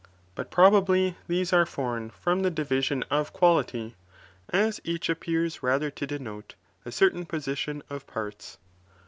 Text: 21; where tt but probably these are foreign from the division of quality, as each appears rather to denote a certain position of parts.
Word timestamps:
21; 0.01 0.13
where 0.13 0.21
tt 0.23 0.33
but 0.33 0.51
probably 0.51 1.15
these 1.27 1.53
are 1.53 1.63
foreign 1.63 2.09
from 2.09 2.39
the 2.39 2.49
division 2.49 3.03
of 3.11 3.31
quality, 3.31 3.95
as 4.49 4.81
each 4.83 5.09
appears 5.09 5.61
rather 5.61 5.91
to 5.91 6.07
denote 6.07 6.55
a 6.85 6.91
certain 6.91 7.23
position 7.23 7.83
of 7.87 8.07
parts. 8.07 8.57